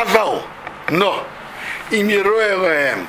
[0.00, 0.44] Авал.
[0.90, 1.26] Но
[1.90, 3.06] и Мироэлэм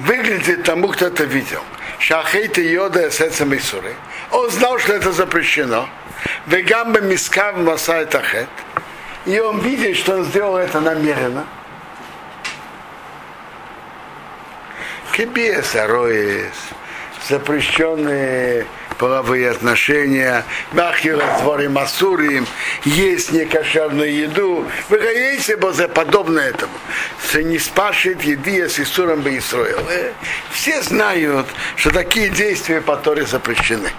[0.00, 1.62] выглядит тому, кто это видел.
[1.98, 3.94] Шахейта йода эсэцем Исуры.
[4.30, 5.88] Он знал, что это запрещено.
[6.46, 8.48] Вегамба мискав масай тахет.
[9.26, 11.46] И он видит, что он сделал это намеренно.
[15.12, 16.54] Кибес, ароис,
[17.28, 18.66] запрещенные
[18.98, 22.46] половые отношения, махи раздворы масурим,
[22.84, 24.66] есть некошерную еду.
[24.88, 26.72] Вы говорите, за подобное этому.
[27.28, 29.78] Что не спашет еды с Исуром бы Исроил.
[30.50, 33.90] Все знают, что такие действия по Торе запрещены.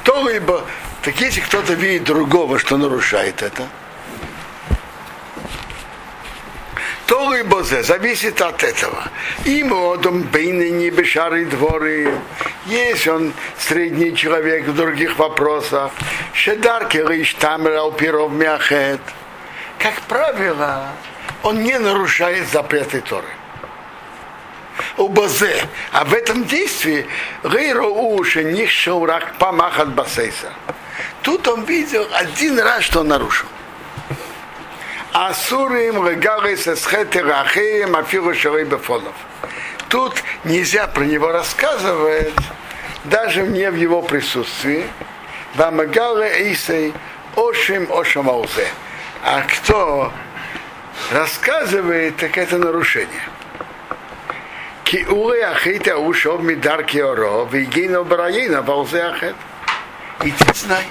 [0.00, 0.64] Кто-либо,
[1.02, 3.68] так если кто-то видит другого, что нарушает это,
[7.08, 9.02] то либо зависит от этого.
[9.46, 12.12] И модом бейны не бешары дворы.
[12.66, 15.90] Есть он средний человек в других вопросах.
[16.34, 17.64] Шедарки лишь там
[17.96, 19.00] перов мяхет.
[19.78, 20.90] Как правило,
[21.42, 23.26] он не нарушает запреты Торы.
[24.98, 25.64] У Бозе.
[25.92, 27.06] А в этом действии
[27.42, 30.52] Гейро уши них шаурак помахат басейса.
[31.22, 33.48] Тут он видел один раз, что он нарушил.
[35.26, 39.16] Асурим регарис эсхетерахеем афиру шарей бефолов.
[39.88, 42.32] Тут нельзя про него рассказывать,
[43.02, 44.86] даже не в его присутствии.
[45.56, 46.94] Вамагале Исей
[47.34, 48.68] Ошим Ошамаузе.
[49.24, 50.12] А кто
[51.10, 53.24] рассказывает, так это нарушение.
[54.84, 59.34] Киуле ахита ушов мидар киоро, вигейно бараейна, валзе ахет.
[60.22, 60.84] И ты знай,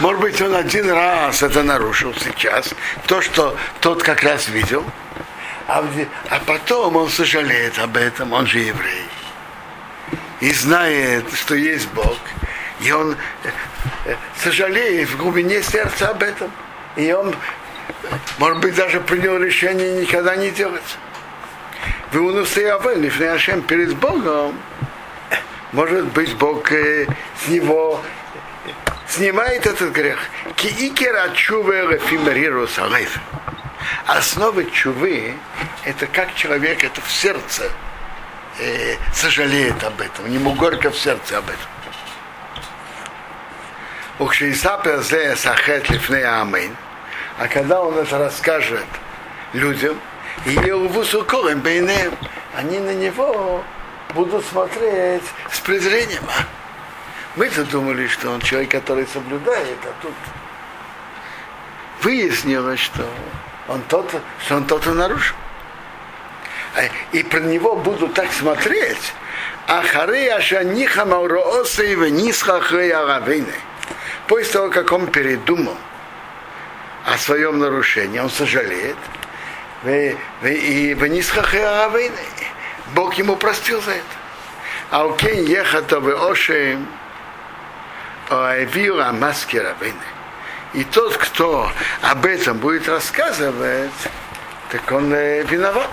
[0.00, 2.74] может быть, он один раз это нарушил сейчас,
[3.06, 4.84] то, что тот как раз видел,
[5.66, 5.84] а,
[6.30, 9.04] а потом он сожалеет об этом, он же еврей.
[10.40, 12.16] И знает, что есть Бог.
[12.80, 13.16] И он
[14.04, 16.50] э, сожалеет в глубине сердца об этом.
[16.96, 17.34] И он,
[18.38, 20.96] может быть, даже принял решение никогда не делать.
[22.12, 24.58] Вы унусеявели перед Богом.
[25.72, 27.06] Может быть, Бог э,
[27.44, 28.00] с него
[29.08, 30.18] снимает этот грех.
[30.56, 31.82] Киикера чувы
[32.78, 33.18] алейф.
[34.06, 35.34] Основа чувы–
[35.84, 37.70] это как человек это в сердце
[38.58, 41.58] э, сожалеет об этом, ему горько в сердце об этом.
[47.38, 48.86] А когда он это расскажет
[49.52, 49.98] людям,
[52.56, 53.62] они на него
[54.14, 56.24] будут смотреть с презрением.
[57.36, 60.14] Мы-то думали, что он человек, который соблюдает, а тут
[62.02, 63.06] выяснилось, что
[63.68, 64.10] он тот,
[64.44, 65.36] что он тот и нарушил.
[66.74, 69.12] А, и про него будут так смотреть.
[69.66, 72.62] Ахары ашаниха маурооса и венисха
[74.26, 75.76] После того, как он передумал
[77.04, 78.96] о своем нарушении, он сожалеет.
[79.84, 80.16] И
[80.98, 81.44] венисха
[82.94, 84.04] Бог ему простил за это.
[84.90, 86.34] А у Кен ехата в
[88.28, 89.62] Ошеем, Авила Маски
[90.74, 91.70] И тот, кто
[92.02, 93.90] об этом будет рассказывать,
[94.70, 95.90] так он э, виноват.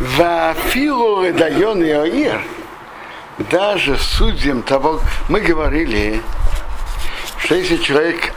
[0.00, 2.42] Вафилу Редайон и Оир,
[3.50, 6.22] даже судьям того, мы говорили,
[7.38, 8.32] что если человек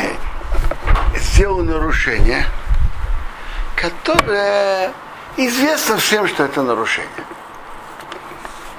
[0.00, 2.44] э, сделал нарушение,
[3.76, 4.92] которое
[5.36, 7.08] известно всем, что это нарушение.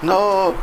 [0.01, 0.53] Но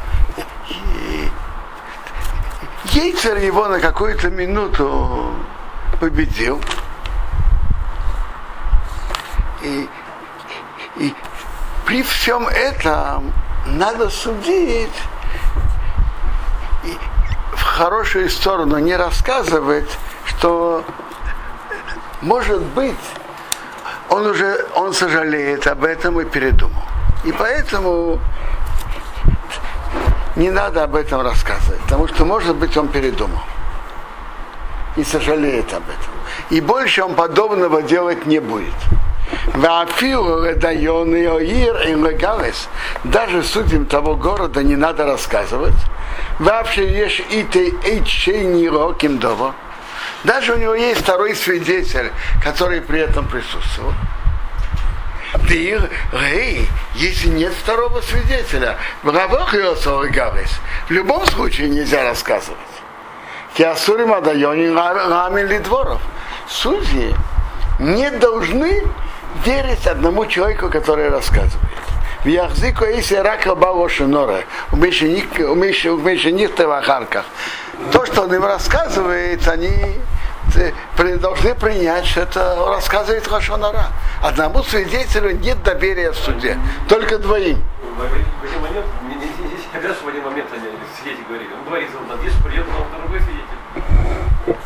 [2.94, 5.34] Ейцер его на какую-то минуту
[6.00, 6.60] победил.
[9.62, 9.88] И,
[10.98, 11.14] и
[11.86, 13.32] при всем этом
[13.66, 14.92] надо судить
[16.84, 16.96] и
[17.56, 19.90] в хорошую сторону, не рассказывать,
[20.26, 20.84] что
[22.22, 22.94] может быть
[24.08, 26.84] он уже он сожалеет об этом и передумал.
[27.24, 28.20] И поэтому
[30.36, 33.42] не надо об этом рассказывать, потому что, может быть, он передумал
[34.96, 36.12] и сожалеет об этом.
[36.50, 38.74] И больше он подобного делать не будет.
[43.04, 45.74] Даже судьям того города не надо рассказывать.
[46.38, 47.74] Вообще есть и ты
[50.24, 52.10] Даже у него есть второй свидетель,
[52.42, 53.92] который при этом присутствовал.
[55.48, 55.78] Ты,
[56.12, 58.76] Рей, если нет второго свидетеля,
[59.10, 59.52] рабах
[60.88, 62.58] в любом случае нельзя рассказывать.
[63.54, 66.00] Киасури Мадайони Рамин Лидворов.
[66.48, 67.14] Судьи
[67.78, 68.82] не должны
[69.44, 71.60] верить одному человеку, который рассказывает.
[72.24, 75.28] в Яхзику Иси Рака Балошинора, умеющий них
[76.66, 77.26] в Ахарках.
[77.92, 80.00] То, что он им рассказывает, они
[81.18, 83.88] должны принять, что это рассказывает Хашонара.
[84.22, 86.58] Одному свидетелю нет доверия в суде,
[86.88, 87.62] только двоим.
[88.60, 89.14] Момент, не
[90.02, 90.68] в один момент они
[91.28, 91.48] говорили.
[91.54, 92.66] Он говорит, вот здесь придет
[93.00, 94.56] другой свидетель.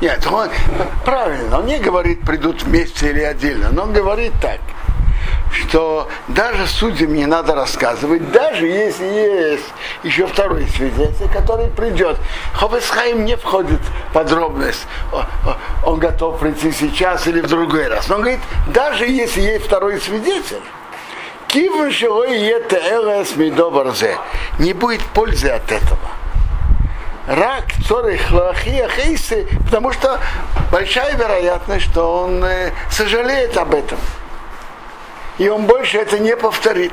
[0.00, 0.48] Нет, он
[1.04, 4.60] правильно, он не говорит, придут вместе или отдельно, но он говорит так,
[5.52, 9.64] что даже судьям не надо рассказывать, даже если есть
[10.02, 12.16] еще второй свидетель, который придет.
[12.54, 14.86] Ховесхайм не входит в подробность,
[15.84, 18.08] он готов прийти сейчас или в другой раз.
[18.08, 20.62] Но он говорит, даже если есть второй свидетель,
[24.58, 25.98] не будет пользы от этого
[27.26, 28.20] рак, цорих,
[28.96, 30.18] хейсы, потому что
[30.72, 33.98] большая вероятность, что он э, сожалеет об этом.
[35.40, 36.92] И он больше это не повторит.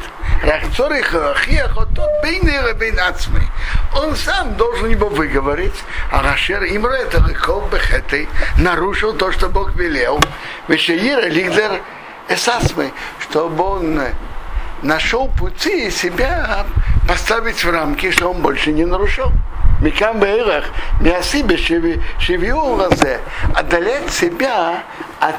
[3.94, 5.74] Он сам должен его выговорить,
[6.10, 10.22] а Рашер Имра это бехеты, нарушил то, что Бог велел.
[10.70, 11.82] Вешеира лидер
[12.30, 14.00] эсасмы, чтобы он
[14.82, 16.66] нашел пути себя
[17.06, 19.30] поставить в рамки, что он больше не нарушил.
[19.82, 20.64] Микам Беирах,
[21.02, 23.20] Миасибе Шевиу Разе,
[23.54, 24.84] отдалять себя
[25.20, 25.36] от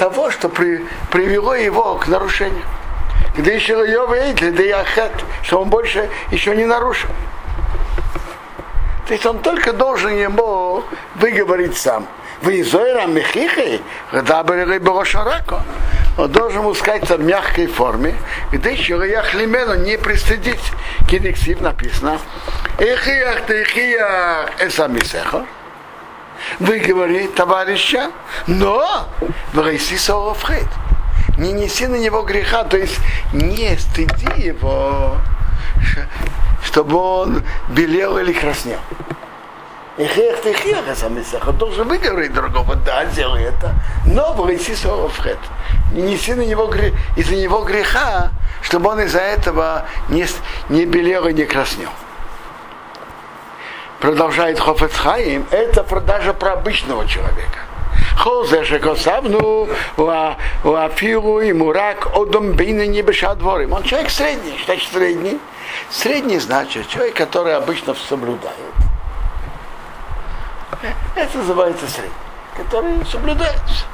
[0.00, 2.64] того, что при, привело его к нарушению.
[3.36, 3.74] Где еще
[4.06, 5.12] видели, да яхет,
[5.42, 7.10] что он больше еще не нарушил.
[9.06, 10.82] То есть он только должен ему
[11.16, 12.06] выговорить сам.
[12.40, 15.62] Вы изоира мехихи, дабрили брошарако.
[16.16, 18.14] Он должен ему сказать в мягкой форме,
[18.52, 18.72] где
[19.04, 20.72] я хлемену не пристыдить.
[21.10, 22.18] Кидексив написано,
[22.78, 25.44] эхиях ты эхиях эсамисеха.
[26.58, 28.10] Вы говорите, товарища,
[28.46, 29.06] но
[29.96, 30.66] сорофред.
[31.38, 32.98] Не неси на него греха, то есть
[33.32, 35.16] не стыди его,
[36.64, 38.80] чтобы он белел или краснел.
[39.96, 40.78] Эхех ты хех,
[41.46, 43.74] он должен выговорить другого, да, сделай это,
[44.06, 45.38] но врайси сорофред.
[45.92, 48.30] Не неси на него грех, из-за него греха,
[48.62, 50.26] чтобы он из-за этого не,
[50.68, 51.90] не белел и не краснел
[54.00, 57.58] продолжает Хофецхаим, это даже про обычного человека.
[58.16, 59.68] Хозе шекосавну
[60.64, 63.72] уафилу и мурак одом бейна не дворим.
[63.72, 64.58] Он человек средний.
[64.64, 65.38] Значит средний?
[65.90, 68.56] Средний значит человек, который обычно соблюдает.
[71.14, 72.12] Это называется средний,
[72.56, 73.84] который соблюдается.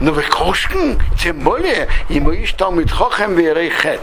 [0.00, 4.00] Но вы кошкин, тем более, ему есть Талмит Хохам Верейхет.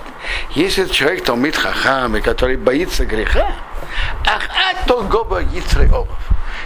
[0.55, 3.51] Если человек Талмит Хахам, который боится греха,
[4.25, 6.09] ах, а то гоба Яцрей Олов.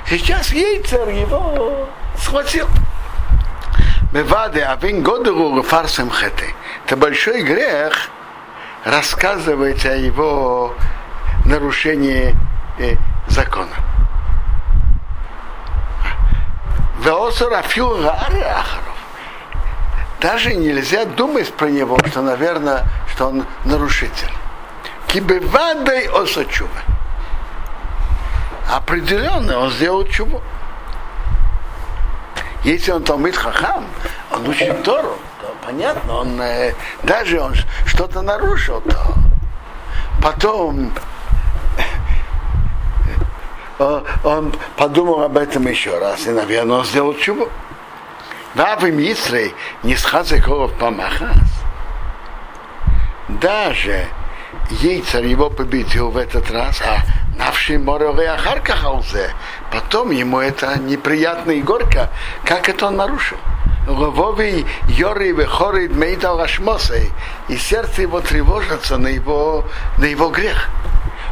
[0.09, 1.87] Сейчас Яйцер его
[2.17, 2.67] схватил.
[4.13, 6.53] Меваде, а вин годеру фарсем хете.
[6.85, 8.09] Это большой грех
[8.85, 10.73] рассказывать о его
[11.45, 12.33] нарушении
[12.79, 12.95] э,
[13.27, 13.75] закона.
[20.21, 24.31] Даже нельзя думать про него, что, наверное, что он нарушитель.
[25.07, 26.69] Кибевадой осачува.
[28.69, 30.41] Определенно он сделал чубу.
[32.63, 33.85] Если он Талмит Хахам,
[34.31, 36.73] он учит Тору, то понятно, он э,
[37.03, 37.55] даже он
[37.85, 39.13] что-то нарушил, то
[40.21, 40.91] потом
[43.79, 47.47] э, он подумал об этом еще раз, и, наверное, он сделал чубу.
[48.53, 51.37] Вавы Мисрей не схазыков помахас.
[53.29, 54.07] Даже
[54.71, 56.97] яйцер его победил в этот раз, а
[57.67, 58.75] навший моровый ахарка.
[59.71, 62.09] Потом ему это неприятно и горько,
[62.45, 63.37] как это он нарушил.
[63.87, 67.11] Лововый Йори Вехорид Мейда Лашмосей,
[67.47, 69.65] и сердце его тревожится на его,
[69.97, 70.69] на его грех.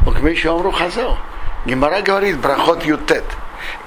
[0.06, 1.18] Он еще он рухазал.
[1.66, 3.24] Гимара говорит, брахот ютет.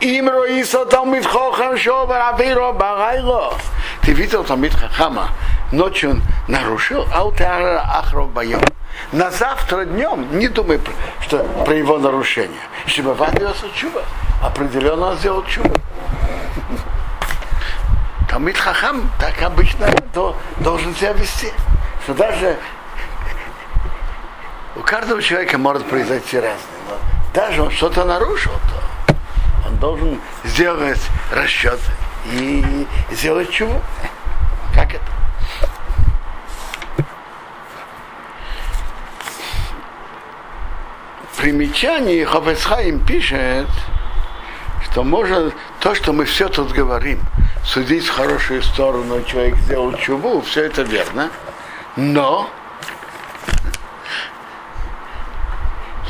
[0.01, 3.53] Им роисо Талмит Хохам Шобар Авиро Багайло.
[4.01, 5.29] Ты видел Талмит Хахама?
[5.71, 8.61] Ночью он нарушил, а у Ахров Байом.
[9.11, 10.79] На завтра днем не думай,
[11.21, 12.61] что про его нарушение.
[12.85, 14.03] Чтобы Вадиоса чува.
[14.41, 15.71] Определенно он сделал чува.
[18.29, 21.51] Талмит Хахам так обычно то должен себя вести.
[22.03, 22.57] Что даже
[24.75, 26.59] у каждого человека может произойти разное.
[26.87, 26.97] Но
[27.33, 29.15] даже он что-то нарушил, то
[29.67, 31.01] он должен сделать
[31.31, 31.79] расчет
[32.25, 33.81] и сделать чего?
[34.73, 35.03] Как это?
[41.49, 43.67] Примечании Хофесхайм пишет,
[44.83, 47.19] что можно то, что мы все тут говорим,
[47.65, 51.31] судить в хорошую сторону, человек сделал чубу, все это верно,
[51.95, 52.47] но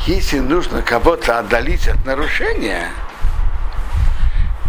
[0.06, 2.90] если нужно кого-то отдалить от нарушения,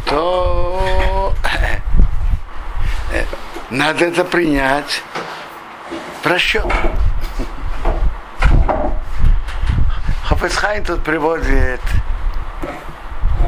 [0.05, 1.33] то
[3.69, 5.03] надо это принять
[6.23, 6.65] в расчет.
[10.41, 11.81] Хафецхайн тут приводит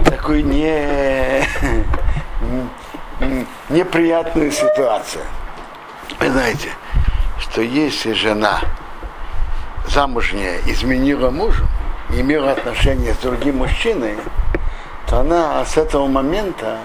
[0.06, 1.44] такую не,
[3.70, 5.24] неприятную ситуацию.
[6.20, 6.70] Вы знаете,
[7.40, 8.60] что если жена
[9.88, 11.66] замужняя изменила мужу,
[12.10, 14.16] имела отношения с другим мужчиной,
[15.08, 16.78] то она с этого момента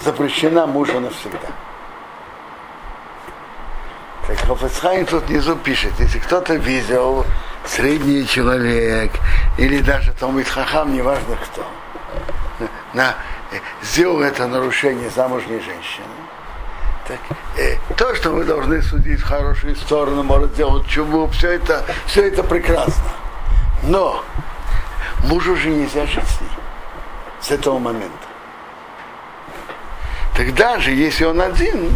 [0.00, 1.38] запрещена мужу навсегда.
[4.26, 7.24] Так Хафецхайм тут внизу пишет, если кто-то видел
[7.66, 9.12] средний человек
[9.58, 11.66] или даже Томит Хахам, неважно кто,
[12.94, 13.14] на,
[13.82, 16.06] сделал это нарушение замужней женщины,
[17.06, 17.18] так,
[17.58, 22.28] э, то, что вы должны судить в хорошую сторону, может сделать чубу, все это, все
[22.28, 23.02] это прекрасно.
[23.82, 24.22] Но
[25.24, 26.50] мужу же нельзя жить с ней
[27.40, 28.08] с этого момента.
[30.36, 31.90] Тогда же, если он один,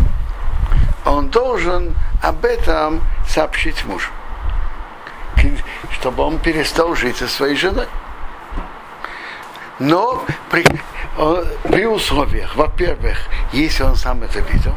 [1.04, 4.10] он должен об этом сообщить мужу,
[5.98, 7.86] чтобы он перестал жить со своей женой.
[9.78, 10.64] Но при,
[11.64, 13.18] при условиях, во-первых,
[13.52, 14.74] если он сам это видел,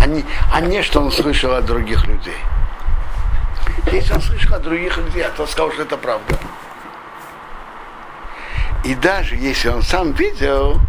[0.00, 2.36] а не, а не что он слышал от других людей.
[3.90, 6.36] Если он слышал от других людей, а то сказал, что это правда.
[8.84, 10.80] И даже если он сам видел,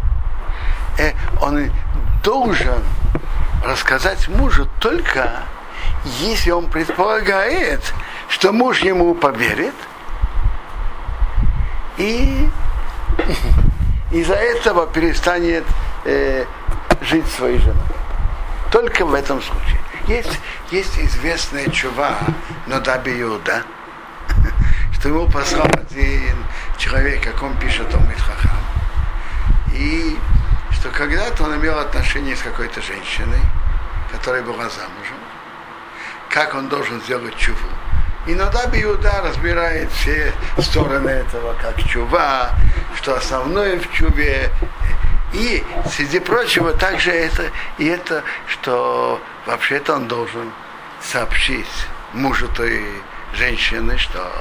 [0.98, 1.12] э,
[1.42, 1.72] он
[2.24, 2.84] должен
[3.64, 5.44] рассказать мужу только
[6.20, 7.82] если он предполагает,
[8.34, 9.76] что муж ему поверит,
[11.98, 12.50] и
[14.12, 15.64] из-за этого перестанет
[16.04, 16.44] э,
[17.02, 17.78] жить своей женой.
[18.72, 19.80] Только в этом случае.
[20.08, 20.40] Есть,
[20.72, 22.18] есть известная чува
[22.66, 23.62] Нодаби Иуда,
[24.94, 26.36] что ему послал один
[26.80, 28.58] человек, как он пишет о Митхахам.
[29.74, 30.18] И
[30.72, 33.42] что когда-то он имел отношение с какой-то женщиной,
[34.12, 35.20] которая была замужем,
[36.30, 37.70] как он должен сделать чуву.
[38.26, 42.52] И Нодаби Иуда разбирает все стороны этого, как чува,
[42.96, 44.50] что основное в чуве,
[45.34, 50.52] и, среди прочего, также это, и это, что вообще-то он должен
[51.02, 51.68] сообщить
[52.14, 52.86] мужу той
[53.34, 54.32] женщины, что,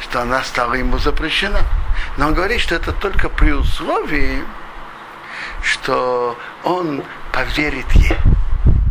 [0.00, 1.60] что она стала ему запрещена.
[2.16, 4.42] Но он говорит, что это только при условии,
[5.62, 8.16] что он поверит ей.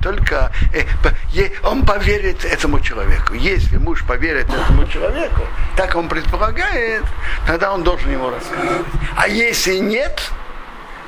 [0.08, 3.34] Только э, он поверит этому человеку.
[3.34, 5.42] Если муж поверит этому человеку,
[5.76, 7.04] так он предполагает,
[7.46, 8.86] тогда он должен ему рассказывать.
[9.18, 10.32] А если нет,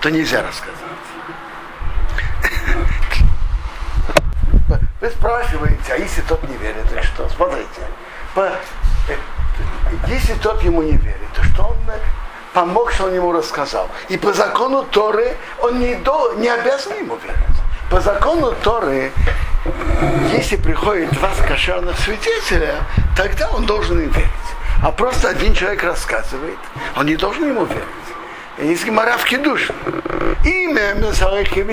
[0.01, 0.83] то нельзя рассказывать.
[4.99, 7.29] Вы спрашиваете, а если тот не верит, то что?
[7.29, 7.81] Смотрите,
[8.35, 8.51] э,
[10.09, 11.77] если тот ему не верит, то что он
[12.53, 13.87] помог, что он ему рассказал.
[14.09, 17.58] И по закону Торы он не, до, не обязан ему верить
[17.89, 19.11] по закону Торы,
[20.31, 22.75] если приходит два кошерных свидетеля,
[23.15, 24.29] тогда он должен им верить.
[24.81, 26.57] А просто один человек рассказывает,
[26.95, 27.83] он не должен ему верить.
[28.59, 29.69] Есть гемора в душ.
[30.43, 31.65] Имя Месалахи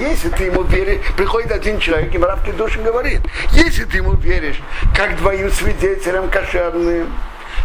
[0.00, 3.20] если ты ему веришь, приходит один человек, гемора в душ говорит,
[3.50, 4.60] если ты ему веришь,
[4.96, 7.12] как двоим свидетелям кошерным,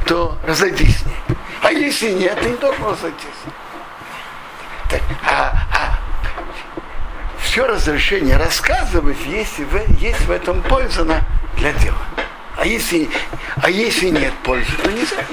[0.06, 1.38] то разойдись с ней.
[1.62, 3.28] А если нет, ты не должен разойтись.
[4.90, 5.63] Так, а
[7.54, 11.06] все разрешение рассказывать, если в, есть в этом польза
[11.56, 12.02] для дела.
[12.58, 13.08] А если,
[13.58, 15.24] а если нет пользы, то нельзя.